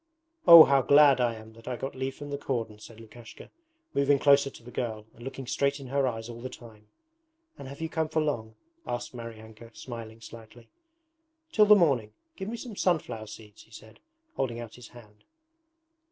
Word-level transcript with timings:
'Oh, 0.47 0.63
how 0.63 0.81
glad 0.81 1.21
I 1.21 1.35
am 1.35 1.53
that 1.53 1.67
I 1.67 1.75
got 1.75 1.93
leave 1.93 2.15
from 2.15 2.31
the 2.31 2.37
cordon!' 2.39 2.79
said 2.79 2.99
Lukashka, 2.99 3.51
moving 3.93 4.17
closer 4.17 4.49
to 4.49 4.63
the 4.63 4.71
girl 4.71 5.05
and 5.13 5.23
looking 5.23 5.45
straight 5.45 5.79
in 5.79 5.85
her 5.89 6.07
eyes 6.07 6.27
all 6.27 6.41
the 6.41 6.49
time. 6.49 6.87
'And 7.59 7.67
have 7.67 7.81
you 7.81 7.87
come 7.87 8.09
for 8.09 8.19
long?' 8.19 8.55
asked 8.87 9.13
Maryanka, 9.13 9.69
smiling 9.75 10.19
slightly. 10.19 10.69
'Till 11.51 11.67
the 11.67 11.75
morning. 11.75 12.13
Give 12.35 12.49
me 12.49 12.57
some 12.57 12.75
sunflower 12.75 13.27
seeds,' 13.27 13.61
he 13.61 13.71
said, 13.71 13.99
holding 14.35 14.59
out 14.59 14.73
his 14.73 14.87
hand. 14.87 15.23